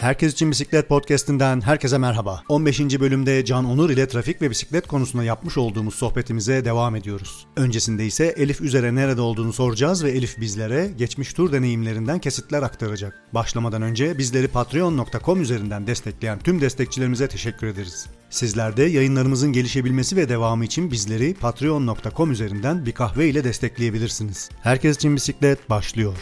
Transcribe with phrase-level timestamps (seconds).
[0.00, 2.42] Herkes için Bisiklet Podcast'inden herkese merhaba.
[2.48, 2.80] 15.
[2.80, 7.46] bölümde Can Onur ile trafik ve bisiklet konusunda yapmış olduğumuz sohbetimize devam ediyoruz.
[7.56, 13.14] Öncesinde ise Elif üzere nerede olduğunu soracağız ve Elif bizlere geçmiş tur deneyimlerinden kesitler aktaracak.
[13.34, 18.06] Başlamadan önce bizleri patreon.com üzerinden destekleyen tüm destekçilerimize teşekkür ederiz.
[18.30, 24.50] Sizler de yayınlarımızın gelişebilmesi ve devamı için bizleri patreon.com üzerinden bir kahve ile destekleyebilirsiniz.
[24.62, 26.14] Herkes için bisiklet başlıyor.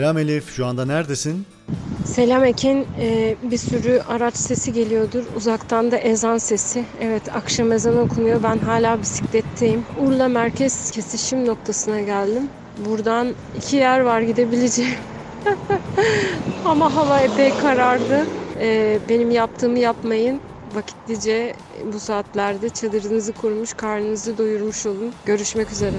[0.00, 1.46] Selam Elif, şu anda neredesin?
[2.04, 2.86] Selam Ekin.
[3.00, 5.24] Ee, bir sürü araç sesi geliyordur.
[5.36, 6.84] Uzaktan da ezan sesi.
[7.00, 8.42] Evet akşam ezanı okunuyor.
[8.42, 9.84] Ben hala bisikletteyim.
[10.00, 12.48] Urla merkez kesişim noktasına geldim.
[12.86, 14.98] Buradan iki yer var gidebileceğim.
[16.64, 18.26] Ama hava epey karardı.
[18.60, 20.40] Ee, benim yaptığımı yapmayın.
[20.74, 21.54] Vakitlice
[21.92, 25.12] bu saatlerde çadırınızı kurmuş, karnınızı doyurmuş olun.
[25.26, 25.96] Görüşmek üzere.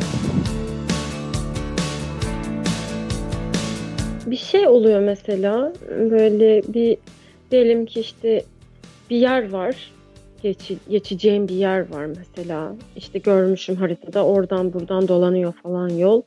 [4.62, 6.98] Şey oluyor mesela böyle bir
[7.52, 8.44] diyelim ki işte
[9.10, 9.92] bir yer var
[10.44, 12.76] geç, geçeceğim bir yer var mesela.
[12.96, 16.22] İşte görmüşüm haritada oradan buradan dolanıyor falan yol.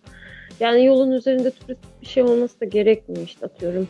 [0.61, 3.89] Yani yolun üzerinde turistik bir şey olması da gerekmiyor işte atıyorum.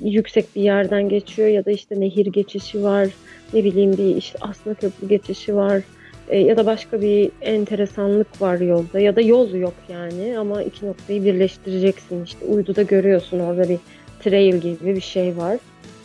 [0.00, 3.08] Yüksek bir yerden geçiyor ya da işte nehir geçişi var
[3.52, 5.82] ne bileyim bir işte aslında köprü geçişi var
[6.28, 10.86] e, ya da başka bir enteresanlık var yolda ya da yol yok yani ama iki
[10.86, 13.78] noktayı birleştireceksin işte uyduda görüyorsun orada bir
[14.20, 15.58] trail gibi bir şey var.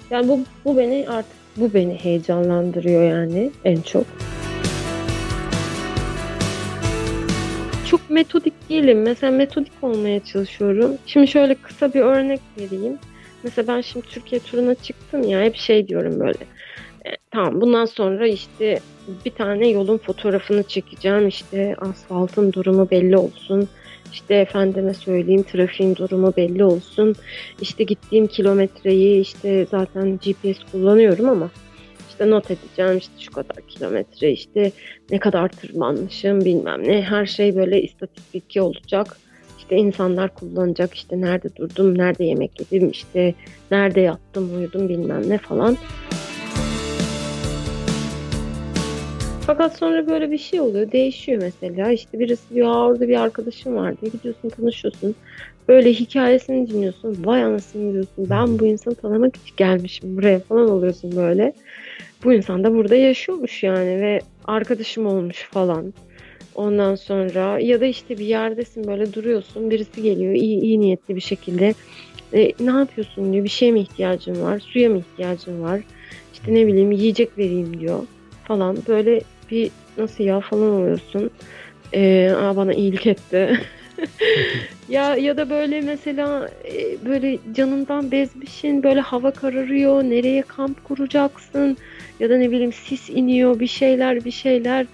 [0.09, 4.05] Yani bu, bu beni artık bu beni heyecanlandırıyor yani en çok.
[7.89, 9.02] Çok metodik değilim.
[9.02, 10.97] Mesela metodik olmaya çalışıyorum.
[11.05, 12.97] Şimdi şöyle kısa bir örnek vereyim.
[13.43, 16.37] Mesela ben şimdi Türkiye turuna çıktım ya hep şey diyorum böyle
[17.31, 18.79] tamam bundan sonra işte
[19.25, 21.27] bir tane yolun fotoğrafını çekeceğim.
[21.27, 23.67] İşte asfaltın durumu belli olsun.
[24.14, 27.15] İşte efendime söyleyeyim trafiğin durumu belli olsun.
[27.61, 31.49] İşte gittiğim kilometreyi işte zaten GPS kullanıyorum ama
[32.09, 34.71] işte not edeceğim işte şu kadar kilometre işte
[35.11, 39.17] ne kadar tırmanmışım bilmem ne her şey böyle istatistik olacak.
[39.58, 43.33] İşte insanlar kullanacak işte nerede durdum, nerede yemek yedim, işte
[43.71, 45.77] nerede yattım, uyudum bilmem ne falan.
[49.47, 50.91] Fakat sonra böyle bir şey oluyor.
[50.91, 51.91] Değişiyor mesela.
[51.91, 53.97] İşte birisi diyor orada bir arkadaşım vardı.
[54.13, 55.15] Gidiyorsun tanışıyorsun.
[55.67, 57.17] Böyle hikayesini dinliyorsun.
[57.25, 58.27] Vay anasını diyorsun.
[58.30, 61.53] Ben bu insanı tanımak için gelmişim buraya falan oluyorsun böyle.
[62.23, 65.93] Bu insan da burada yaşıyormuş yani ve arkadaşım olmuş falan.
[66.55, 69.71] Ondan sonra ya da işte bir yerdesin böyle duruyorsun.
[69.71, 71.73] Birisi geliyor iyi, iyi niyetli bir şekilde.
[72.33, 73.43] E, ne yapıyorsun diyor.
[73.43, 74.59] Bir şeye mi ihtiyacın var?
[74.59, 75.81] Suya mı ihtiyacın var?
[76.33, 77.99] İşte ne bileyim yiyecek vereyim diyor
[78.47, 78.77] falan.
[78.87, 79.21] Böyle
[79.52, 81.31] bir nasıl ya falan oluyorsun.
[81.93, 83.59] Ee, aa bana iyilik etti.
[84.89, 91.77] ya ya da böyle mesela e, böyle canından bezmişin böyle hava kararıyor nereye kamp kuracaksın
[92.19, 94.86] ya da ne bileyim sis iniyor bir şeyler bir şeyler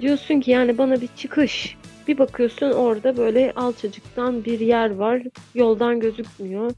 [0.00, 1.76] diyorsun ki yani bana bir çıkış
[2.08, 5.22] bir bakıyorsun orada böyle alçacıktan bir yer var
[5.54, 6.70] yoldan gözükmüyor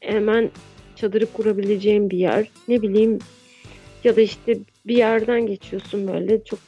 [0.00, 0.50] hemen
[0.96, 3.18] çadırı kurabileceğim bir yer ne bileyim
[4.04, 6.58] ya da işte bir yerden geçiyorsun böyle çok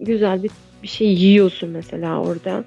[0.00, 0.50] güzel bir,
[0.82, 2.64] bir şey yiyorsun mesela orada.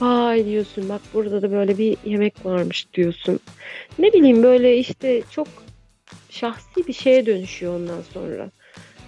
[0.00, 3.40] Vay diyorsun bak burada da böyle bir yemek varmış diyorsun.
[3.98, 5.48] Ne bileyim böyle işte çok
[6.30, 8.50] şahsi bir şeye dönüşüyor ondan sonra.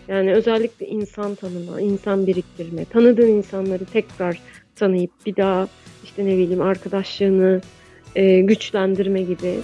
[0.08, 4.40] Yani özellikle insan tanıma, insan biriktirme, tanıdığın insanları tekrar
[4.76, 5.68] tanıyıp bir daha
[6.04, 7.60] işte ne bileyim arkadaşlığını
[8.16, 9.54] e, güçlendirme gibi.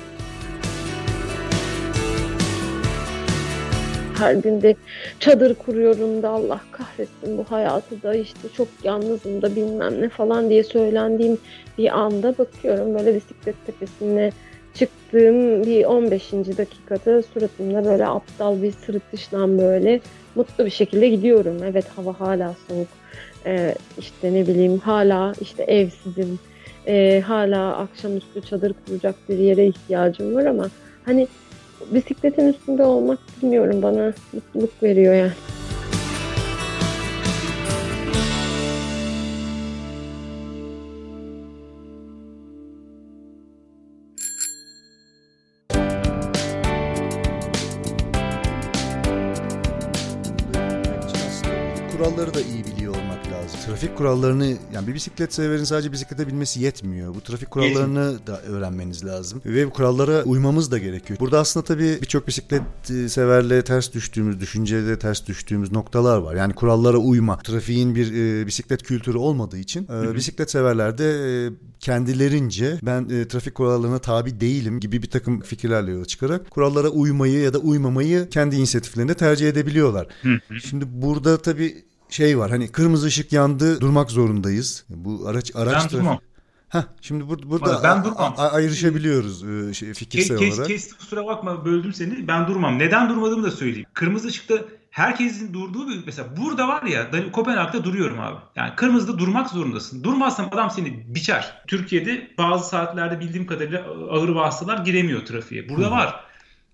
[4.18, 4.76] Her günde
[5.20, 10.50] çadır kuruyorum da Allah kahretsin bu hayatı da işte çok yalnızım da bilmem ne falan
[10.50, 11.38] diye söylendiğim
[11.78, 14.32] bir anda bakıyorum böyle bisiklet tepesine
[14.74, 16.32] çıktığım bir 15.
[16.32, 20.00] dakikada suratımda böyle aptal bir sırıtışla böyle
[20.34, 21.56] mutlu bir şekilde gidiyorum.
[21.65, 22.88] Evet hava hala soğuk.
[23.47, 26.38] Ee, işte ne bileyim hala işte evsizim.
[26.86, 30.68] Ee, hala akşamüstü çadır kuracak bir yere ihtiyacım var ama
[31.04, 31.28] hani
[31.90, 35.32] bisikletin üstünde olmak bilmiyorum bana mutluluk veriyor yani.
[53.82, 57.14] Trafik kurallarını yani bir bisiklet severin sadece bisiklete binmesi yetmiyor.
[57.14, 59.42] Bu trafik kurallarını da öğrenmeniz lazım.
[59.46, 61.20] Ve bu kurallara uymamız da gerekiyor.
[61.20, 66.34] Burada aslında tabii birçok bisiklet e, severle ters düştüğümüz, düşüncede ters düştüğümüz noktalar var.
[66.34, 67.38] Yani kurallara uyma.
[67.38, 71.50] Trafiğin bir e, bisiklet kültürü olmadığı için e, bisiklet severler de e,
[71.80, 77.40] kendilerince ben e, trafik kurallarına tabi değilim gibi bir takım fikirlerle yola çıkarak kurallara uymayı
[77.40, 80.06] ya da uymamayı kendi inisiyatiflerinde tercih edebiliyorlar.
[80.60, 84.84] Şimdi burada tabii şey var hani kırmızı ışık yandı durmak zorundayız.
[84.88, 86.20] Bu araç araç ben durmam.
[86.68, 88.34] Heh, şimdi bur- burada ben durmam.
[88.36, 90.68] ayrışabiliyoruz e, şey, fikirsel Kes, kes, olarak.
[90.68, 92.28] kes, kusura bakma böldüm seni.
[92.28, 92.78] Ben durmam.
[92.78, 93.86] Neden durmadığımı da söyleyeyim.
[93.94, 94.54] Kırmızı ışıkta
[94.91, 98.36] herkesin durduğu bir mesela burada var ya Kopenhag'da duruyorum abi.
[98.56, 100.04] Yani kırmızıda durmak zorundasın.
[100.04, 101.62] Durmazsan adam seni biçer.
[101.66, 105.68] Türkiye'de bazı saatlerde bildiğim kadarıyla ağır vasıtalar giremiyor trafiğe.
[105.68, 106.24] Burada var.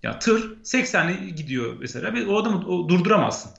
[0.03, 3.51] Ya tır 80'le gidiyor mesela ve o adamı o, durduramazsın.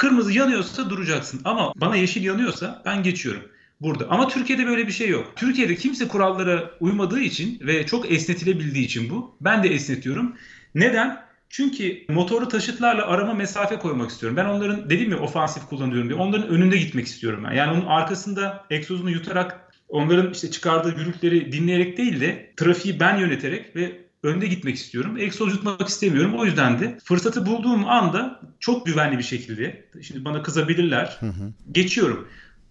[0.00, 3.42] Kırmızı yanıyorsa duracaksın ama bana yeşil yanıyorsa ben geçiyorum
[3.80, 4.06] burada.
[4.10, 5.32] Ama Türkiye'de böyle bir şey yok.
[5.36, 9.36] Türkiye'de kimse kurallara uymadığı için ve çok esnetilebildiği için bu.
[9.40, 10.36] Ben de esnetiyorum.
[10.74, 11.22] Neden?
[11.48, 14.36] Çünkü motorlu taşıtlarla arama mesafe koymak istiyorum.
[14.36, 16.20] Ben onların dedim ya ofansif kullanıyorum diye.
[16.20, 17.54] Onların önünde gitmek istiyorum ben.
[17.54, 23.76] Yani onun arkasında egzozunu yutarak onların işte çıkardığı gürültüleri dinleyerek değil de trafiği ben yöneterek
[23.76, 25.16] ve önde gitmek istiyorum.
[25.18, 26.34] Egzoz yutmak istemiyorum.
[26.34, 31.16] O yüzden de fırsatı bulduğum anda çok güvenli bir şekilde şimdi bana kızabilirler.
[31.20, 31.52] Hı hı.
[31.72, 32.28] Geçiyorum.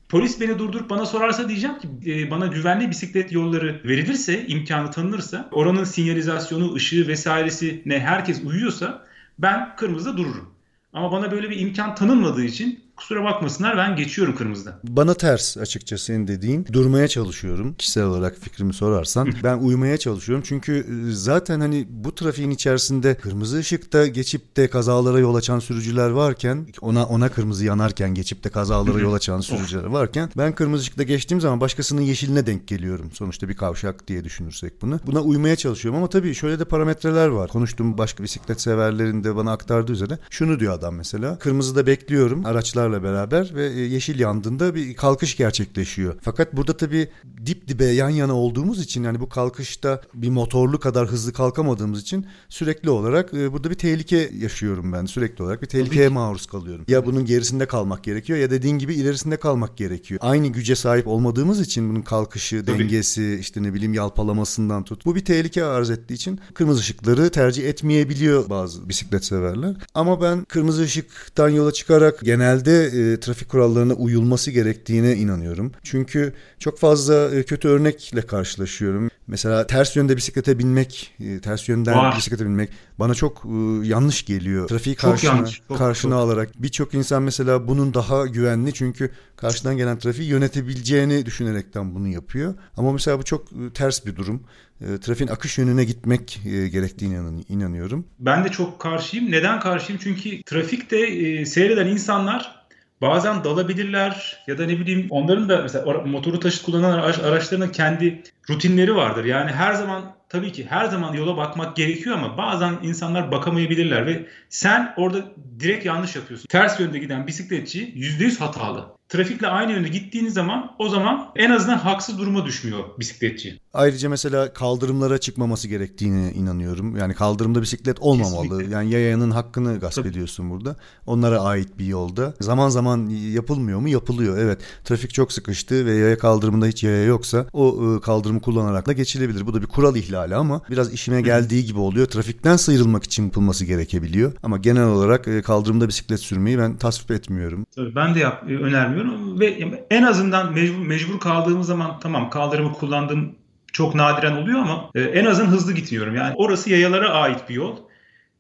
[0.10, 5.50] Polis beni durdurup bana sorarsa diyeceğim ki e, bana güvenli bisiklet yolları verilirse, imkanı tanınırsa,
[5.52, 9.06] oranın sinyalizasyonu, ışığı vesairesi ne herkes uyuyorsa
[9.40, 10.54] ben kırmızıda dururum.
[10.94, 14.80] Ama bana böyle bir imkan tanınmadığı için kusura bakmasınlar ben geçiyorum kırmızıda.
[14.84, 16.68] Bana ters açıkçası senin dediğin.
[16.74, 17.74] Durmaya çalışıyorum.
[17.74, 19.34] Kişisel olarak fikrimi sorarsan.
[19.44, 20.44] ben uyumaya çalışıyorum.
[20.48, 26.10] Çünkü e, zaten hani bu trafiğin içerisinde kırmızı ışıkta geçip de kazalara yol açan sürücüler
[26.10, 31.04] varken ona ona kırmızı yanarken geçip de kazalara yol açan sürücüler varken ben kırmızı ışıkta
[31.04, 33.12] geçtiğim zaman başkasının yeşiline denk geliyorum.
[33.14, 35.00] Sonuçta bir kavşak diye düşünürsek bunu.
[35.08, 37.50] Buna uymaya çalışıyorum ama tabii şöyle de parametreler var.
[37.50, 41.40] Konuştuğum başka bisiklet severlerin de bana aktardığı üzere şunu diyor adam mesela.
[41.40, 46.16] Kırmızıda bekliyorum araçlar beraber ve e, yeşil yandığında bir kalkış gerçekleşiyor.
[46.22, 47.08] Fakat burada tabii
[47.46, 52.26] dip dibe yan yana olduğumuz için yani bu kalkışta bir motorlu kadar hızlı kalkamadığımız için
[52.50, 55.06] sürekli olarak e, burada bir tehlike yaşıyorum ben.
[55.06, 56.86] Sürekli olarak bir tehlikeye maruz kalıyorum.
[56.88, 60.20] Ya bunun gerisinde kalmak gerekiyor ya dediğin gibi ilerisinde kalmak gerekiyor.
[60.24, 62.80] Aynı güce sahip olmadığımız için bunun kalkışı, Tabii.
[62.80, 65.06] dengesi, işte ne bileyim yalpalamasından tut.
[65.06, 69.76] Bu bir tehlike arz ettiği için kırmızı ışıkları tercih etmeyebiliyor bazı bisiklet severler.
[69.94, 75.72] Ama ben kırmızı ışıktan yola çıkarak genelde e, trafik kurallarına uyulması gerektiğine inanıyorum.
[75.84, 79.10] Çünkü çok fazla e, kötü örnekle karşılaşıyorum.
[79.28, 82.18] Mesela ters yönde bisiklete binmek, e, ters yönden Var.
[82.18, 84.68] bisiklete binmek bana çok e, yanlış geliyor.
[84.68, 86.20] Trafiği Çok karşına, yanlış, çok, karşına çok.
[86.20, 92.54] alarak birçok insan mesela bunun daha güvenli çünkü karşıdan gelen trafiği yönetebileceğini düşünerekten bunu yapıyor.
[92.78, 94.44] Ama mesela bu çok e, ters bir durum.
[94.82, 98.06] E, trafiğin akış yönüne gitmek e, gerektiğine inan- inanıyorum.
[98.20, 99.32] Ben de çok karşıyım.
[99.32, 100.02] Neden karşıyım?
[100.04, 102.60] Çünkü trafikte seyreden insanlar
[103.02, 108.24] bazen dalabilirler ya da ne bileyim onların da mesela motoru taşıt kullanan araç, araçlarının kendi
[108.50, 109.26] rutinleri vardır.
[109.26, 114.26] Yani her zaman tabii ki her zaman yola bakmak gerekiyor ama bazen insanlar bakamayabilirler ve
[114.50, 115.26] sen orada
[115.60, 116.48] direkt yanlış yapıyorsun.
[116.48, 118.99] Ters yönde giden bisikletçi %100 hatalı.
[119.10, 123.60] Trafikle aynı yönde gittiğiniz zaman o zaman en azından haksız duruma düşmüyor bisikletçi.
[123.74, 126.98] Ayrıca mesela kaldırımlara çıkmaması gerektiğine inanıyorum.
[126.98, 128.50] Yani kaldırımda bisiklet olmamalı.
[128.50, 128.74] Kesinlikle.
[128.74, 130.08] Yani yayanın hakkını gasp Tabii.
[130.08, 130.76] ediyorsun burada.
[131.06, 132.34] Onlara ait bir yolda.
[132.42, 133.90] Zaman zaman yapılmıyor mu?
[133.90, 134.38] Yapılıyor.
[134.38, 134.60] Evet.
[134.84, 139.48] Trafik çok sıkıştı ve yaya kaldırımında hiç yaya yoksa o e, kaldırımı kullanarak da geçilebilir.
[139.48, 142.06] Bu da bir kural ihlali ama biraz işime geldiği gibi oluyor.
[142.06, 144.34] Trafikten sıyrılmak için yapılması gerekebiliyor.
[144.44, 147.66] Ama genel olarak e, kaldırımda bisiklet sürmeyi ben tasvip etmiyorum.
[147.76, 148.54] Tabii ben de yap, e,
[149.00, 153.36] önermiyorum ve en azından mecbur, mecbur kaldığımız zaman tamam kaldırımı kullandığım
[153.74, 156.16] çok nadiren oluyor ama e, en azından hızlı gitmiyorum.
[156.16, 157.76] Yani orası yayalara ait bir yol.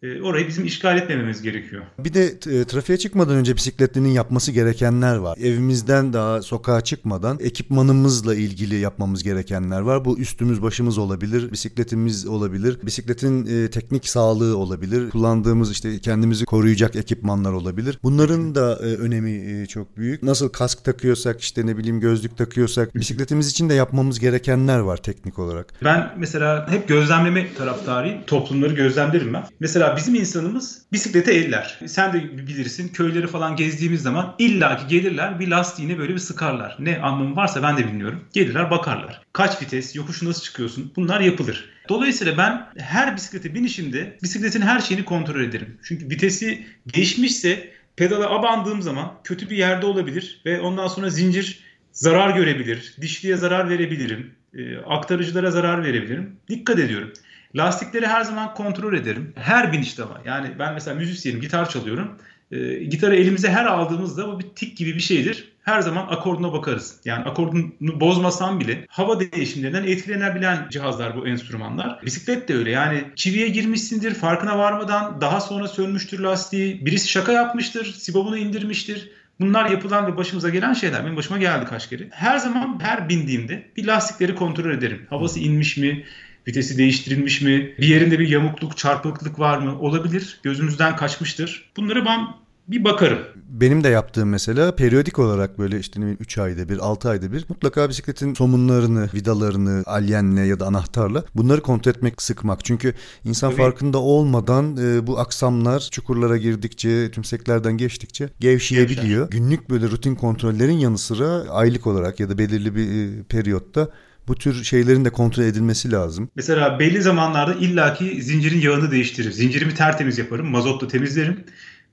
[0.03, 1.81] E, orayı bizim işgal etmememiz gerekiyor.
[1.99, 5.37] Bir de e, trafiğe çıkmadan önce bisikletlinin yapması gerekenler var.
[5.37, 10.05] Evimizden daha sokağa çıkmadan ekipmanımızla ilgili yapmamız gerekenler var.
[10.05, 16.95] Bu üstümüz başımız olabilir, bisikletimiz olabilir, bisikletin e, teknik sağlığı olabilir, kullandığımız işte kendimizi koruyacak
[16.95, 17.99] ekipmanlar olabilir.
[18.03, 20.23] Bunların da önemi çok büyük.
[20.23, 25.39] Nasıl kask takıyorsak işte ne bileyim gözlük takıyorsak bisikletimiz için de yapmamız gerekenler var teknik
[25.39, 25.73] olarak.
[25.83, 28.21] Ben mesela hep gözlemleme taraftarıyım.
[28.27, 29.43] Toplumları gözlemlerim ben.
[29.59, 31.79] Mesela bizim insanımız bisiklete eller.
[31.85, 36.77] Sen de bilirsin köyleri falan gezdiğimiz zaman illaki gelirler bir lastiğine böyle bir sıkarlar.
[36.79, 38.23] Ne anlamı varsa ben de bilmiyorum.
[38.33, 39.21] Gelirler bakarlar.
[39.33, 40.91] Kaç vites, yokuşu nasıl çıkıyorsun?
[40.95, 41.69] Bunlar yapılır.
[41.89, 45.77] Dolayısıyla ben her bisiklete binişimde bisikletin her şeyini kontrol ederim.
[45.83, 51.59] Çünkü vitesi değişmişse pedala abandığım zaman kötü bir yerde olabilir ve ondan sonra zincir
[51.91, 52.95] zarar görebilir.
[53.01, 54.31] Dişliye zarar verebilirim.
[54.53, 56.35] E, aktarıcılara zarar verebilirim.
[56.49, 57.13] Dikkat ediyorum.
[57.55, 59.33] Lastikleri her zaman kontrol ederim.
[59.35, 60.21] Her binişte var.
[60.25, 62.17] Yani ben mesela müzisyenim, gitar çalıyorum.
[62.51, 65.51] E, gitarı elimize her aldığımızda bu bir tik gibi bir şeydir.
[65.63, 66.99] Her zaman akorduna bakarız.
[67.05, 71.99] Yani akordunu bozmasam bile hava değişimlerinden etkilenebilen cihazlar bu enstrümanlar.
[72.05, 72.71] Bisiklet de öyle.
[72.71, 76.85] Yani çiviye girmişsindir farkına varmadan daha sonra sönmüştür lastiği.
[76.85, 79.09] Birisi şaka yapmıştır, sibobunu indirmiştir.
[79.39, 81.05] Bunlar yapılan ve başımıza gelen şeyler.
[81.05, 82.07] Benim başıma geldi kaç kere.
[82.11, 85.05] Her zaman her bindiğimde bir lastikleri kontrol ederim.
[85.09, 86.05] Havası inmiş mi?
[86.47, 87.73] Vitesi değiştirilmiş mi?
[87.79, 89.79] Bir yerinde bir yamukluk, çarpıklık var mı?
[89.79, 90.39] Olabilir.
[90.43, 91.71] Gözümüzden kaçmıştır.
[91.77, 92.27] Bunları ben
[92.69, 93.19] bir bakarım.
[93.49, 97.89] Benim de yaptığım mesela periyodik olarak böyle işte 3 ayda bir 6 ayda bir mutlaka
[97.89, 102.65] bisikletin somunlarını, vidalarını alyenle ya da anahtarla bunları kontrol etmek, sıkmak.
[102.65, 102.93] Çünkü
[103.25, 103.61] insan Tabii.
[103.61, 109.27] farkında olmadan e, bu aksamlar çukurlara girdikçe, tümseklerden geçtikçe gevşeyebiliyor.
[109.27, 109.39] Gevşer.
[109.39, 113.89] Günlük böyle rutin kontrollerin yanı sıra aylık olarak ya da belirli bir e, periyotta
[114.27, 116.29] bu tür şeylerin de kontrol edilmesi lazım.
[116.35, 119.31] Mesela belli zamanlarda illaki zincirin yağını değiştiririm.
[119.31, 121.43] Zincirimi tertemiz yaparım, mazotla temizlerim.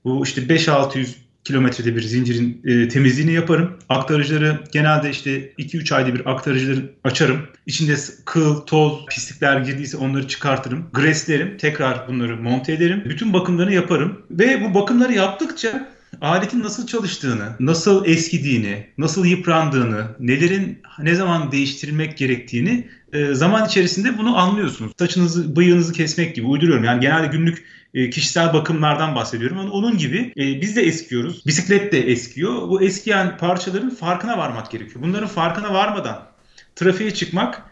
[0.03, 1.07] Bu işte 5-600
[1.47, 3.77] kilometrede bir zincirin e, temizliğini yaparım.
[3.89, 7.39] Aktarıcıları genelde işte 2-3 ayda bir aktarıcıları açarım.
[7.65, 10.89] İçinde kıl, toz, pislikler girdiyse onları çıkartırım.
[10.93, 11.57] Greslerim.
[11.57, 13.03] Tekrar bunları monte ederim.
[13.05, 14.21] Bütün bakımlarını yaparım.
[14.31, 15.89] Ve bu bakımları yaptıkça
[16.21, 24.17] aletin nasıl çalıştığını, nasıl eskidiğini, nasıl yıprandığını, nelerin ne zaman değiştirilmek gerektiğini e, zaman içerisinde
[24.17, 24.91] bunu anlıyorsunuz.
[24.99, 26.83] Saçınızı, bıyığınızı kesmek gibi uyduruyorum.
[26.83, 29.69] Yani genelde günlük e, kişisel bakımlardan bahsediyorum.
[29.69, 31.45] Onun gibi e, biz de eskiyoruz.
[31.45, 32.69] Bisiklet de eskiyor.
[32.69, 35.01] Bu eskiyen parçaların farkına varmak gerekiyor.
[35.03, 36.27] Bunların farkına varmadan
[36.75, 37.63] trafiğe çıkmak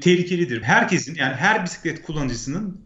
[0.00, 0.62] tehlikelidir.
[0.62, 2.80] Herkesin yani her bisiklet kullanıcısının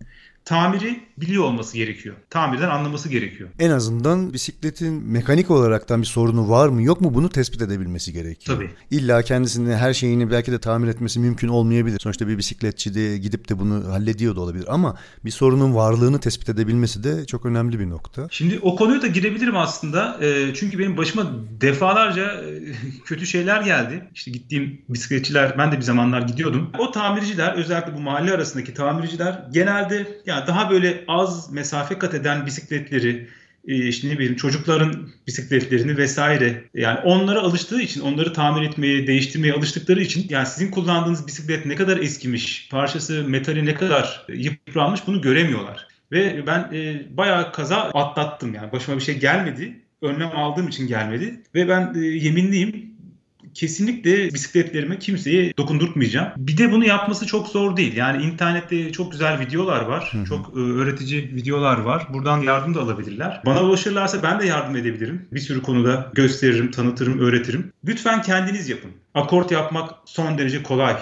[0.44, 2.14] tamiri biliyor olması gerekiyor.
[2.30, 3.48] Tamirden anlaması gerekiyor.
[3.58, 8.56] En azından bisikletin mekanik olaraktan bir sorunu var mı yok mu bunu tespit edebilmesi gerekiyor.
[8.56, 8.70] Tabii.
[8.90, 12.00] İlla kendisini her şeyini belki de tamir etmesi mümkün olmayabilir.
[12.00, 16.48] Sonuçta bir bisikletçi de gidip de bunu hallediyor da olabilir ama bir sorunun varlığını tespit
[16.48, 18.28] edebilmesi de çok önemli bir nokta.
[18.30, 20.18] Şimdi o konuya da girebilirim aslında.
[20.24, 22.62] E, çünkü benim başıma defalarca e,
[23.04, 24.08] kötü şeyler geldi.
[24.14, 26.70] İşte gittiğim bisikletçiler ben de bir zamanlar gidiyordum.
[26.78, 32.46] O tamirciler özellikle bu mahalle arasındaki tamirciler genelde yani daha böyle az mesafe kat eden
[32.46, 33.28] bisikletleri,
[33.68, 39.52] e, işte ne bileyim çocukların bisikletlerini vesaire yani onlara alıştığı için onları tamir etmeye değiştirmeye
[39.52, 45.20] alıştıkları için yani sizin kullandığınız bisiklet ne kadar eskimiş parçası metali ne kadar yıpranmış bunu
[45.20, 45.88] göremiyorlar.
[46.12, 48.72] Ve ben e, bayağı kaza atlattım yani.
[48.72, 51.40] Başıma bir şey gelmedi önlem aldığım için gelmedi.
[51.54, 52.93] Ve ben e, yeminliyim
[53.54, 56.28] kesinlikle bisikletlerime kimseye dokundurtmayacağım.
[56.36, 57.96] Bir de bunu yapması çok zor değil.
[57.96, 60.08] Yani internette çok güzel videolar var.
[60.12, 60.24] Hı hı.
[60.24, 62.06] Çok e, öğretici videolar var.
[62.12, 63.42] Buradan yardım da alabilirler.
[63.46, 65.28] Bana ulaşırlarsa ben de yardım edebilirim.
[65.32, 67.72] Bir sürü konuda gösteririm, tanıtırım, öğretirim.
[67.84, 68.90] Lütfen kendiniz yapın.
[69.14, 70.96] Akort yapmak son derece kolay.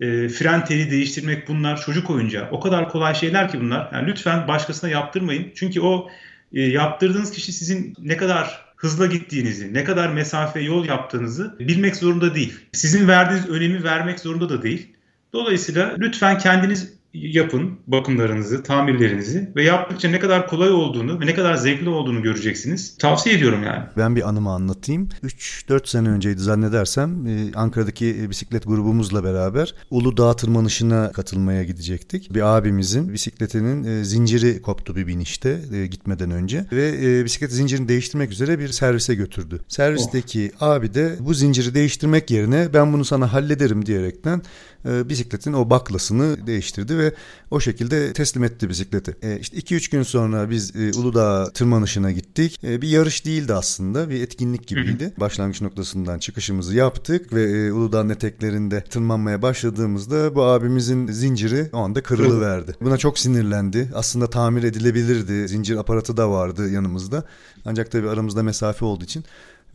[0.00, 2.48] E, fren teli değiştirmek bunlar çocuk oyuncağı.
[2.50, 3.90] O kadar kolay şeyler ki bunlar.
[3.92, 5.52] Yani lütfen başkasına yaptırmayın.
[5.54, 6.08] Çünkü o
[6.52, 12.34] e, yaptırdığınız kişi sizin ne kadar hızla gittiğinizi, ne kadar mesafe yol yaptığınızı bilmek zorunda
[12.34, 12.54] değil.
[12.72, 14.96] Sizin verdiğiniz önemi vermek zorunda da değil.
[15.32, 16.92] Dolayısıyla lütfen kendiniz
[17.22, 22.96] yapın bakımlarınızı, tamirlerinizi ve yaptıkça ne kadar kolay olduğunu ve ne kadar zevkli olduğunu göreceksiniz.
[22.98, 23.84] Tavsiye ediyorum yani.
[23.96, 25.08] Ben bir anımı anlatayım.
[25.24, 32.34] 3-4 sene önceydi zannedersem e, Ankara'daki bisiklet grubumuzla beraber Uludağ tırmanışına katılmaya gidecektik.
[32.34, 38.32] Bir abimizin bisikletinin e, zinciri koptu bir binişte e, gitmeden önce ve bisiklet zincirini değiştirmek
[38.32, 39.60] üzere bir servise götürdü.
[39.68, 40.66] Servisteki oh.
[40.66, 44.42] abi de bu zinciri değiştirmek yerine ben bunu sana hallederim diyerekten
[44.86, 47.14] bisikletin o baklasını değiştirdi ve ve
[47.50, 49.16] o şekilde teslim etti bisikleti.
[49.22, 52.64] E, işte 2-3 gün sonra biz e, Uludağ tırmanışına gittik.
[52.64, 55.14] E, bir yarış değildi aslında bir etkinlik gibiydi.
[55.20, 62.02] Başlangıç noktasından çıkışımızı yaptık ve e, Uludağ'ın eteklerinde tırmanmaya başladığımızda bu abimizin zinciri o anda
[62.02, 62.74] kırılıverdi.
[62.80, 63.90] Buna çok sinirlendi.
[63.94, 65.48] Aslında tamir edilebilirdi.
[65.48, 67.24] Zincir aparatı da vardı yanımızda.
[67.64, 69.24] Ancak tabii aramızda mesafe olduğu için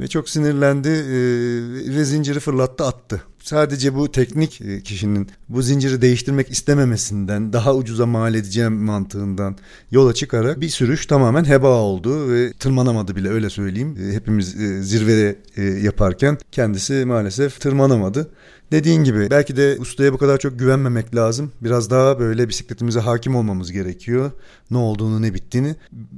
[0.01, 3.21] ve çok sinirlendi e, ve zinciri fırlattı attı.
[3.39, 9.57] Sadece bu teknik e, kişinin bu zinciri değiştirmek istememesinden daha ucuza mal edeceğim mantığından
[9.91, 13.97] yola çıkarak bir sürüş tamamen heba oldu ve tırmanamadı bile öyle söyleyeyim.
[14.01, 14.47] E, hepimiz
[14.81, 15.39] zirvede
[15.81, 18.31] yaparken kendisi maalesef tırmanamadı.
[18.71, 21.51] Dediğin gibi belki de ustaya bu kadar çok güvenmemek lazım.
[21.61, 24.31] Biraz daha böyle bisikletimize hakim olmamız gerekiyor.
[24.71, 25.75] Ne olduğunu ne bittiğini.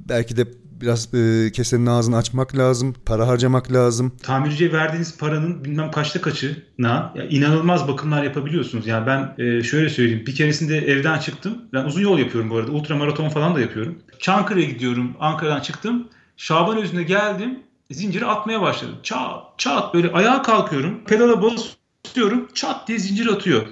[0.10, 0.48] Belki de
[0.84, 4.12] biraz e, kesenin ağzını açmak lazım, para harcamak lazım.
[4.24, 8.88] Tamirciye verdiğiniz paranın bilmem kaçta kaçına ya inanılmaz bakımlar yapabiliyorsunuz.
[8.88, 10.24] Yani ben e, şöyle söyleyeyim.
[10.28, 11.58] Bir keresinde evden çıktım.
[11.74, 12.72] Ben uzun yol yapıyorum bu arada.
[12.72, 14.00] Ultra maraton falan da yapıyorum.
[14.20, 15.16] Çankırı'ya gidiyorum.
[15.20, 16.08] Ankara'dan çıktım.
[16.38, 17.60] Şaban özüne geldim.
[17.92, 18.96] Zinciri atmaya başladım.
[19.04, 21.04] Çat çat böyle ayağa kalkıyorum.
[21.08, 22.48] Pedala basıyorum.
[22.54, 23.64] Çat diye zincir atıyor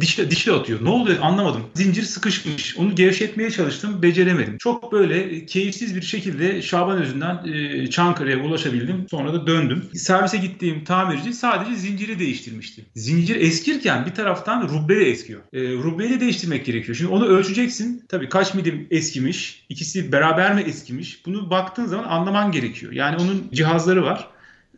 [0.00, 0.84] dişle dişle atıyor.
[0.84, 1.62] Ne oluyor anlamadım.
[1.74, 2.76] Zincir sıkışmış.
[2.76, 4.02] Onu gevşetmeye çalıştım.
[4.02, 4.58] Beceremedim.
[4.58, 9.06] Çok böyle keyifsiz bir şekilde Şaban Özü'nden e, Çankırı'ya ulaşabildim.
[9.10, 9.84] Sonra da döndüm.
[9.94, 12.84] Servise gittiğim tamirci sadece zinciri değiştirmişti.
[12.96, 15.40] Zincir eskirken bir taraftan rubbe de eskiyor.
[15.52, 16.96] E, rubbeyi de değiştirmek gerekiyor.
[16.96, 18.04] Şimdi onu ölçeceksin.
[18.08, 19.66] Tabii kaç milim eskimiş.
[19.68, 21.26] İkisi beraber mi eskimiş?
[21.26, 22.92] Bunu baktığın zaman anlaman gerekiyor.
[22.92, 24.28] Yani onun cihazları var.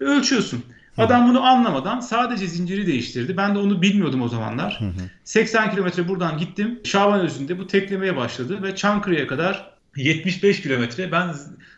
[0.00, 0.64] Ölçüyorsun.
[0.98, 3.36] Adam bunu anlamadan sadece zinciri değiştirdi.
[3.36, 4.80] Ben de onu bilmiyordum o zamanlar.
[4.80, 5.10] Hı hı.
[5.24, 6.80] 80 kilometre buradan gittim.
[6.84, 11.34] Şaban özünde bu teklemeye başladı ve Çankırı'ya kadar 75 kilometre ben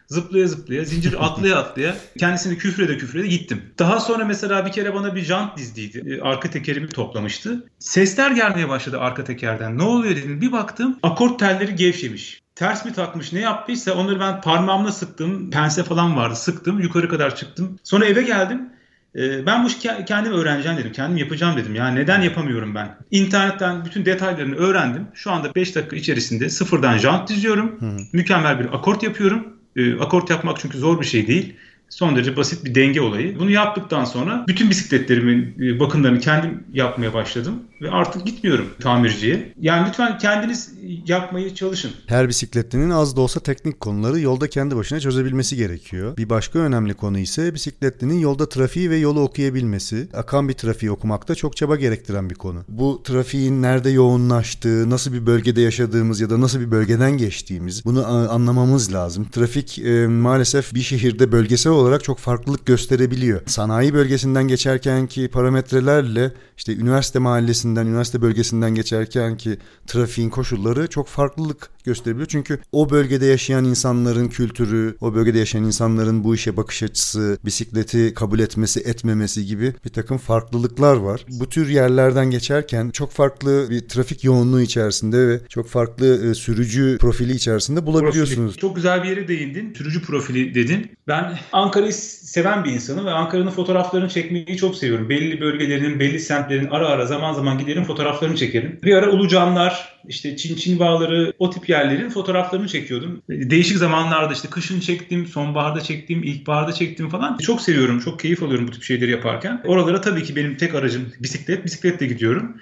[0.06, 3.62] zıplaya zıplaya, zincir atlaya atlaya kendisini küfrede küfrede gittim.
[3.78, 6.14] Daha sonra mesela bir kere bana bir jant dizdiydi.
[6.14, 7.68] E, arka tekerimi toplamıştı.
[7.78, 9.78] Sesler gelmeye başladı arka tekerden.
[9.78, 10.40] Ne oluyor dedim.
[10.40, 15.50] Bir baktım akort telleri gevşemiş ters mi takmış ne yaptıysa onları ben parmağımla sıktım.
[15.50, 17.78] Pense falan vardı sıktım yukarı kadar çıktım.
[17.82, 18.68] Sonra eve geldim.
[19.16, 20.92] Ee, ben bu işi kendim öğreneceğim dedim.
[20.92, 21.74] Kendim yapacağım dedim.
[21.74, 22.96] Yani neden yapamıyorum ben?
[23.10, 25.06] İnternetten bütün detaylarını öğrendim.
[25.14, 27.80] Şu anda 5 dakika içerisinde sıfırdan jant diziyorum.
[27.80, 27.96] Hı.
[28.12, 29.56] Mükemmel bir akort yapıyorum.
[29.76, 31.54] Ee, akort yapmak çünkü zor bir şey değil.
[31.94, 33.38] Son derece basit bir denge olayı.
[33.38, 39.52] Bunu yaptıktan sonra bütün bisikletlerimin e, bakımlarını kendim yapmaya başladım ve artık gitmiyorum tamirciye.
[39.60, 40.72] Yani lütfen kendiniz
[41.06, 41.90] yapmayı çalışın.
[42.06, 46.16] Her bisikletlinin az da olsa teknik konuları yolda kendi başına çözebilmesi gerekiyor.
[46.16, 50.08] Bir başka önemli konu ise bisikletlinin yolda trafiği ve yolu okuyabilmesi.
[50.14, 52.64] Akan bir trafiği okumakta çok çaba gerektiren bir konu.
[52.68, 58.06] Bu trafiğin nerede yoğunlaştığı, nasıl bir bölgede yaşadığımız ya da nasıl bir bölgeden geçtiğimiz bunu
[58.06, 59.26] anlamamız lazım.
[59.32, 63.40] Trafik e, maalesef bir şehirde bölgesel olarak çok farklılık gösterebiliyor.
[63.46, 71.08] Sanayi bölgesinden geçerken ki parametrelerle işte üniversite mahallesinden, üniversite bölgesinden geçerken ki trafiğin koşulları çok
[71.08, 72.28] farklılık gösterebiliyor.
[72.28, 78.14] Çünkü o bölgede yaşayan insanların kültürü, o bölgede yaşayan insanların bu işe bakış açısı, bisikleti
[78.14, 81.24] kabul etmesi, etmemesi gibi bir takım farklılıklar var.
[81.28, 86.98] Bu tür yerlerden geçerken çok farklı bir trafik yoğunluğu içerisinde ve çok farklı e, sürücü
[87.00, 88.36] profili içerisinde bulabiliyorsunuz.
[88.36, 88.60] Profili.
[88.60, 89.74] Çok güzel bir yere değindin.
[89.74, 90.90] Sürücü profili dedin.
[91.08, 95.08] Ben Ankara'yı seven bir insanım ve Ankara'nın fotoğraflarını çekmeyi çok seviyorum.
[95.08, 98.78] Belli bölgelerinin, belli semtlerin ara ara zaman zaman giderim fotoğraflarını çekerim.
[98.82, 103.22] Bir ara Ulucanlar, işte Çin Çin Bağları o tip yerlerin fotoğraflarını çekiyordum.
[103.28, 107.38] Değişik zamanlarda işte kışın çektim, sonbaharda çektim, ilkbaharda çektim falan.
[107.38, 109.62] Çok seviyorum, çok keyif alıyorum bu tip şeyleri yaparken.
[109.64, 111.64] Oralara tabii ki benim tek aracım bisiklet.
[111.64, 112.56] Bisikletle gidiyorum.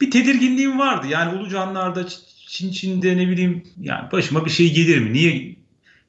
[0.00, 1.06] Bir tedirginliğim vardı.
[1.10, 2.06] Yani Ulucanlar'da,
[2.48, 5.12] Çin Çin'de ne bileyim yani başıma bir şey gelir mi?
[5.12, 5.56] Niye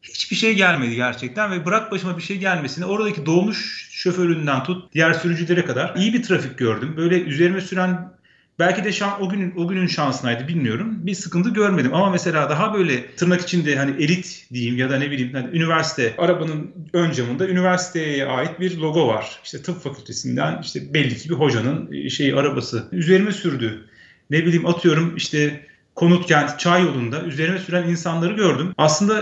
[0.01, 5.13] hiçbir şey gelmedi gerçekten ve bırak başıma bir şey gelmesine oradaki doğmuş şoföründen tut diğer
[5.13, 6.93] sürücülere kadar iyi bir trafik gördüm.
[6.97, 8.11] Böyle üzerime süren
[8.59, 11.05] belki de şan, o günün o günün şansınaydı bilmiyorum.
[11.05, 15.11] Bir sıkıntı görmedim ama mesela daha böyle tırnak içinde hani elit diyeyim ya da ne
[15.11, 19.39] bileyim hani üniversite arabanın ön camında üniversiteye ait bir logo var.
[19.43, 23.85] İşte tıp fakültesinden işte belli ki bir hocanın şey arabası üzerime sürdü.
[24.29, 28.73] Ne bileyim atıyorum işte Konut Kent Çay yolunda üzerime süren insanları gördüm.
[28.77, 29.21] Aslında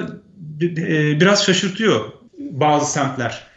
[0.62, 3.48] e, biraz şaşırtıyor bazı semtler.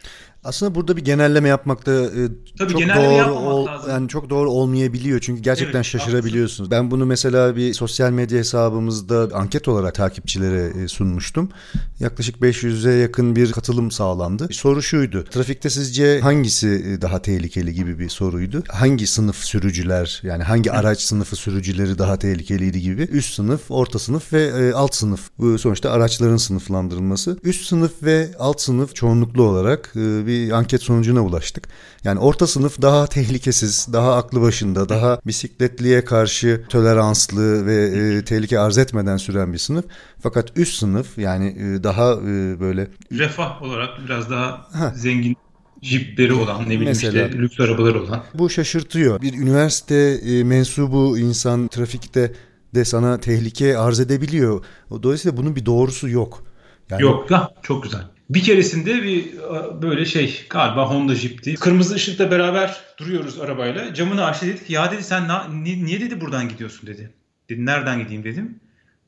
[0.43, 3.89] Aslında burada bir genelleme yapmakta e, Tabii çok doğru ol, lazım.
[3.91, 6.67] yani çok doğru olmayabiliyor çünkü gerçekten evet, şaşırabiliyorsunuz.
[6.67, 6.85] Haklısın.
[6.85, 11.49] Ben bunu mesela bir sosyal medya hesabımızda anket olarak takipçilere e, sunmuştum.
[11.99, 14.47] Yaklaşık 500'e yakın bir katılım sağlandı.
[14.51, 15.23] Soru şuydu.
[15.23, 18.63] Trafikte sizce hangisi e, daha tehlikeli gibi bir soruydu.
[18.69, 23.01] Hangi sınıf sürücüler yani hangi araç sınıfı sürücüleri daha tehlikeliydi gibi.
[23.01, 25.29] Üst sınıf, orta sınıf ve alt sınıf.
[25.39, 27.37] Bu sonuçta araçların sınıflandırılması.
[27.43, 31.67] Üst sınıf ve alt sınıf çoğunluklu olarak bir bir anket sonucuna ulaştık.
[32.03, 38.59] Yani orta sınıf daha tehlikesiz, daha aklı başında, daha bisikletliye karşı toleranslı ve e, tehlike
[38.59, 39.85] arz etmeden süren bir sınıf.
[40.23, 42.87] Fakat üst sınıf yani e, daha e, böyle...
[43.11, 44.93] Refah olarak biraz daha ha.
[44.95, 45.35] zengin
[45.81, 48.23] jipleri olan ne bileyim Mesela, işte lüks arabaları olan.
[48.33, 49.21] Bu şaşırtıyor.
[49.21, 52.33] Bir üniversite e, mensubu insan trafikte
[52.75, 54.65] de sana tehlike arz edebiliyor.
[55.03, 56.43] Dolayısıyla bunun bir doğrusu yok.
[56.89, 57.01] Yani...
[57.01, 58.01] Yok ha çok güzel.
[58.33, 59.25] Bir keresinde bir
[59.81, 61.55] böyle şey galiba Honda Jeep'ti.
[61.55, 63.93] Kırmızı ışıkta beraber duruyoruz arabayla.
[63.93, 67.13] Camını açtı dedik ya dedi sen na, niye, dedi buradan gidiyorsun dedi.
[67.49, 68.59] Dedi nereden gideyim dedim.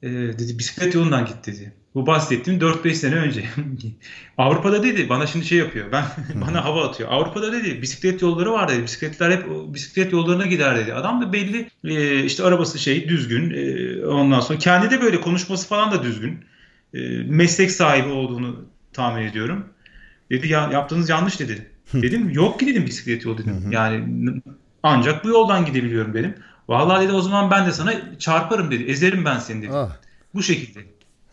[0.01, 1.73] Ee, dedi bisiklet yolundan git dedi.
[1.95, 3.43] Bu bahsettiğim 4-5 sene önce.
[4.37, 5.91] Avrupa'da dedi bana şimdi şey yapıyor.
[5.91, 6.05] Ben
[6.41, 7.09] bana hava atıyor.
[7.11, 8.83] Avrupa'da dedi bisiklet yolları var dedi.
[8.83, 10.93] Bisikletler hep bisiklet yollarına gider dedi.
[10.93, 13.49] Adam da belli e, işte arabası şey düzgün.
[13.51, 16.45] E, ondan sonra kendi de böyle konuşması falan da düzgün.
[16.93, 19.65] E, meslek sahibi olduğunu tahmin ediyorum.
[20.29, 21.69] Dedi ya yaptığınız yanlış dedi.
[21.93, 23.71] Dedim yok ki dedim bisiklet yolu dedim.
[23.71, 24.03] yani
[24.83, 26.35] ancak bu yoldan gidebiliyorum dedim.
[26.67, 28.83] Vallahi dedi o zaman ben de sana çarparım dedi.
[28.83, 29.71] Ezerim ben seni dedi.
[29.73, 29.89] Ah.
[30.33, 30.79] Bu şekilde.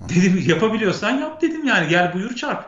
[0.08, 2.64] Dedim yapabiliyorsan yap dedim yani gel buyur çarp.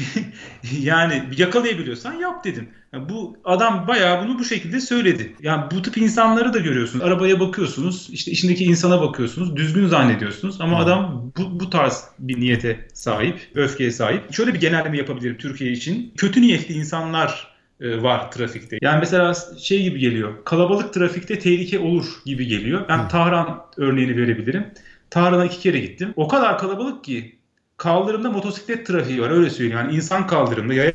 [0.80, 2.68] yani yakalayabiliyorsan yap dedim.
[2.92, 5.36] Yani bu adam bayağı bunu bu şekilde söyledi.
[5.42, 7.04] Yani bu tip insanları da görüyorsunuz.
[7.04, 10.84] Arabaya bakıyorsunuz, işte içindeki insana bakıyorsunuz, düzgün zannediyorsunuz ama hmm.
[10.84, 14.32] adam bu, bu tarz bir niyete sahip, öfkeye sahip.
[14.32, 16.12] Şöyle bir genelleme yapabilirim Türkiye için.
[16.16, 18.78] Kötü niyetli insanlar e, var trafikte.
[18.82, 20.44] Yani mesela şey gibi geliyor.
[20.44, 22.88] Kalabalık trafikte tehlike olur gibi geliyor.
[22.88, 23.08] Ben.
[23.08, 24.66] Tahran örneğini verebilirim.
[25.10, 26.12] Tahran'a iki kere gittim.
[26.16, 27.41] O kadar kalabalık ki
[27.82, 29.78] kaldırımda motosiklet trafiği var öyle söyleyeyim.
[29.78, 30.92] Yani insan kaldırımda, yaya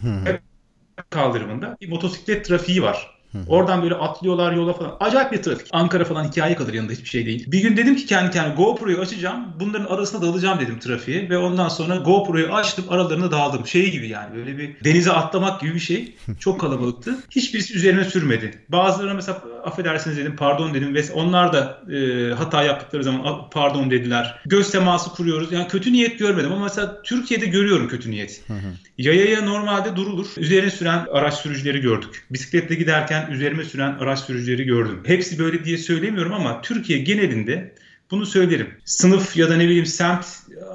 [1.10, 3.18] kaldırımında bir motosiklet trafiği var.
[3.48, 4.98] Oradan böyle atlıyorlar yola falan.
[5.00, 5.68] Acayip bir trafik.
[5.72, 7.52] Ankara falan hikaye kalır yanında hiçbir şey değil.
[7.52, 9.46] Bir gün dedim ki kendi kendime GoPro'yu açacağım.
[9.60, 11.30] Bunların arasına dalacağım dedim trafiğe.
[11.30, 13.68] Ve ondan sonra GoPro'yu açtım aralarına dağıldım.
[13.68, 16.16] Şey gibi yani böyle bir denize atlamak gibi bir şey.
[16.40, 17.16] Çok kalabalıktı.
[17.32, 18.64] Hiçbirisi üzerine sürmedi.
[18.70, 20.96] Bazılarına mesela affedersiniz dedim pardon dedim.
[20.96, 24.42] Ve onlar da e, hata yaptıkları zaman pardon dediler.
[24.46, 25.52] Göz teması kuruyoruz.
[25.52, 28.44] Yani kötü niyet görmedim ama mesela Türkiye'de görüyorum kötü niyet.
[28.98, 30.28] Yayaya normalde durulur.
[30.38, 32.26] Üzerine süren araç sürücüleri gördük.
[32.30, 35.04] Bisikletle giderken üzerime süren araç sürücüleri gördüm.
[35.06, 37.76] Hepsi böyle diye söylemiyorum ama Türkiye genelinde
[38.12, 38.68] bunu söylerim.
[38.86, 39.86] Sınıf ya da ne bileyim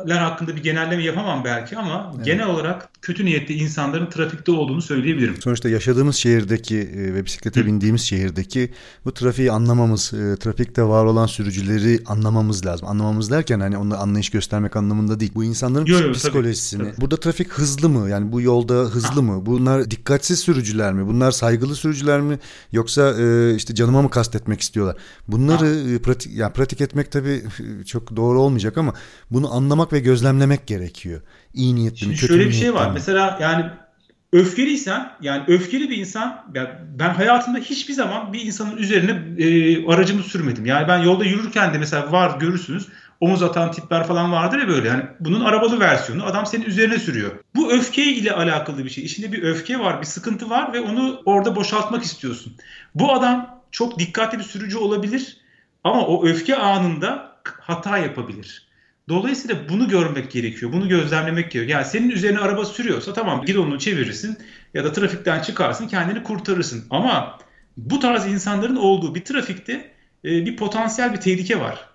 [0.03, 2.25] semtler hakkında bir genelleme yapamam belki ama evet.
[2.25, 5.37] genel olarak kötü niyetli insanların trafikte olduğunu söyleyebilirim.
[5.41, 7.67] Sonuçta yaşadığımız şehirdeki e, ve bisiklete Hı.
[7.67, 8.71] bindiğimiz şehirdeki
[9.05, 12.89] bu trafiği anlamamız, e, trafikte var olan sürücüleri anlamamız lazım.
[12.89, 15.33] Anlamamız derken hani onlara anlayış göstermek anlamında değil.
[15.35, 16.83] Bu insanların yo, yo, psikolojisini.
[16.83, 17.01] Tabii, tabii.
[17.01, 18.11] Burada trafik hızlı mı?
[18.11, 19.23] Yani bu yolda hızlı ha.
[19.23, 19.47] mı?
[19.47, 21.07] Bunlar dikkatsiz sürücüler mi?
[21.07, 22.39] Bunlar saygılı sürücüler mi?
[22.73, 24.97] Yoksa e, işte canıma mı kastetmek istiyorlar?
[25.29, 26.03] Bunları ha.
[26.03, 27.43] pratik yani pratik etmek tabii
[27.87, 28.95] çok doğru olmayacak ama
[29.31, 31.21] bunu anlamak ve gözlemlemek gerekiyor.
[31.55, 32.87] İyi niyetli mi, kötü Şöyle bir şey var.
[32.87, 32.93] Mi?
[32.95, 33.65] Mesela yani
[34.33, 40.23] öfkeliysen yani öfkeli bir insan yani ben hayatımda hiçbir zaman bir insanın üzerine e, aracımı
[40.23, 40.67] sürmedim.
[40.67, 42.89] Yani ben yolda yürürken de mesela var görürsünüz
[43.23, 44.89] omuz atan tipler falan vardır ya böyle.
[44.89, 47.31] Yani bunun arabalı versiyonu adam senin üzerine sürüyor.
[47.55, 49.05] Bu öfke ile alakalı bir şey.
[49.05, 52.53] İçinde bir öfke var, bir sıkıntı var ve onu orada boşaltmak istiyorsun.
[52.95, 55.37] Bu adam çok dikkatli bir sürücü olabilir
[55.85, 58.69] ama o öfke anında hata yapabilir.
[59.09, 60.73] Dolayısıyla bunu görmek gerekiyor.
[60.73, 61.79] Bunu gözlemlemek gerekiyor.
[61.79, 64.39] Yani senin üzerine araba sürüyorsa tamam gir onu çevirirsin
[64.75, 66.85] ya da trafikten çıkarsın kendini kurtarırsın.
[66.91, 67.39] Ama
[67.77, 69.93] bu tarz insanların olduğu bir trafikte
[70.25, 71.89] e, bir potansiyel bir tehlike var.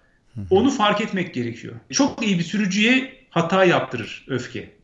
[0.49, 1.75] Onu fark etmek gerekiyor.
[1.91, 4.76] Çok iyi bir sürücüye hata yaptırır öfke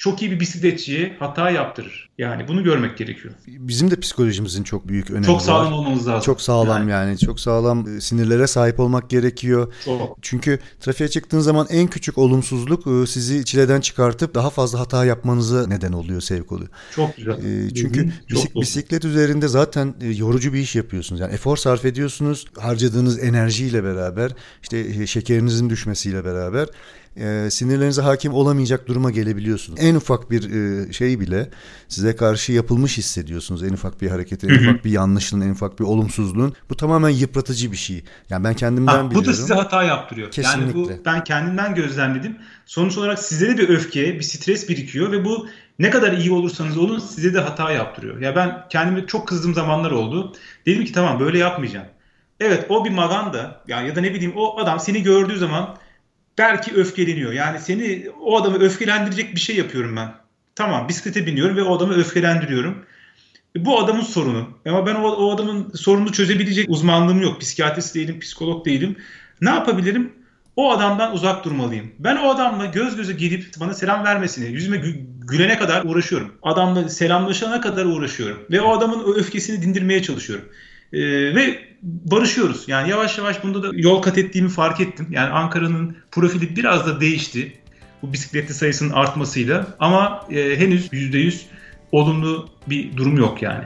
[0.00, 2.10] çok iyi bir bisikletçiye hata yaptırır.
[2.18, 3.34] Yani bunu görmek gerekiyor.
[3.46, 5.32] Bizim de psikolojimizin çok büyük önemi var.
[5.32, 5.78] Çok sağlam var.
[5.78, 6.20] olmamız lazım.
[6.26, 6.90] Çok sağlam yani.
[6.90, 7.18] yani.
[7.18, 9.72] Çok sağlam e, sinirlere sahip olmak gerekiyor.
[9.84, 10.18] Çok.
[10.22, 15.66] Çünkü trafiğe çıktığın zaman en küçük olumsuzluk e, sizi çileden çıkartıp daha fazla hata yapmanıza
[15.66, 16.70] neden oluyor, sevk oluyor.
[16.94, 17.66] Çok güzel.
[17.66, 21.20] E, çünkü bisik, bisiklet üzerinde zaten yorucu bir iş yapıyorsunuz.
[21.20, 22.46] Yani efor sarf ediyorsunuz.
[22.58, 24.32] Harcadığınız enerjiyle beraber,
[24.62, 26.68] işte şekerinizin düşmesiyle beraber
[27.16, 29.80] e, sinirlerinize hakim olamayacak duruma gelebiliyorsunuz.
[29.82, 31.50] En ufak bir e, şey bile
[31.88, 33.62] size karşı yapılmış hissediyorsunuz.
[33.62, 36.54] En ufak bir hareketin, en ufak bir yanlışlığın, en ufak bir olumsuzluğun.
[36.70, 38.04] Bu tamamen yıpratıcı bir şey.
[38.30, 39.24] Yani ben kendimden ha, bu biliyorum.
[39.24, 40.30] Bu da size hata yaptırıyor.
[40.30, 40.80] Kesinlikle.
[40.80, 42.36] Yani bu ben kendimden gözlemledim.
[42.66, 45.46] Sonuç olarak size de bir öfke, bir stres birikiyor ve bu
[45.78, 48.20] ne kadar iyi olursanız olun size de hata yaptırıyor.
[48.20, 50.32] Ya ben kendime çok kızdığım zamanlar oldu.
[50.66, 51.86] Dedim ki tamam böyle yapmayacağım.
[52.40, 55.76] Evet o bir maganda yani ya da ne bileyim o adam seni gördüğü zaman
[56.38, 57.32] belki öfkeleniyor.
[57.32, 60.14] Yani seni o adamı öfkelendirecek bir şey yapıyorum ben.
[60.54, 62.84] Tamam bisiklete biniyorum ve o adamı öfkelendiriyorum.
[63.56, 64.48] Bu adamın sorunu.
[64.66, 67.40] Ama ben o, o adamın sorununu çözebilecek uzmanlığım yok.
[67.40, 68.96] Psikiyatrist değilim, psikolog değilim.
[69.40, 70.12] Ne yapabilirim?
[70.56, 71.92] O adamdan uzak durmalıyım.
[71.98, 76.32] Ben o adamla göz göze gelip bana selam vermesini, yüzüme gü- gülene kadar uğraşıyorum.
[76.42, 78.38] Adamla selamlaşana kadar uğraşıyorum.
[78.50, 80.44] Ve o adamın öfkesini dindirmeye çalışıyorum.
[80.92, 81.00] Ee,
[81.34, 82.64] ve barışıyoruz.
[82.68, 85.06] Yani yavaş yavaş bunda da yol kat ettiğimi fark ettim.
[85.10, 87.52] Yani Ankara'nın profili biraz da değişti.
[88.02, 89.66] Bu bisikletli sayısının artmasıyla.
[89.78, 91.40] Ama e, henüz %100
[91.92, 93.64] olumlu bir durum yok yani.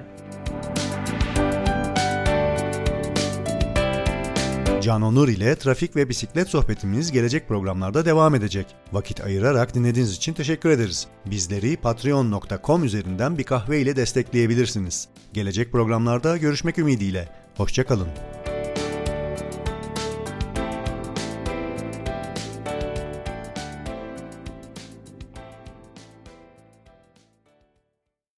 [4.84, 8.66] Can Onur ile trafik ve bisiklet sohbetimiz gelecek programlarda devam edecek.
[8.92, 11.06] Vakit ayırarak dinlediğiniz için teşekkür ederiz.
[11.26, 15.08] Bizleri patreon.com üzerinden bir kahve ile destekleyebilirsiniz.
[15.32, 17.43] Gelecek programlarda görüşmek ümidiyle.
[17.56, 18.08] Hoşçakalın.